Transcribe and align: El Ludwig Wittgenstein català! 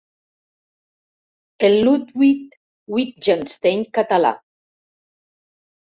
El 1.69 1.77
Ludwig 1.89 2.57
Wittgenstein 2.97 3.87
català! 3.99 4.33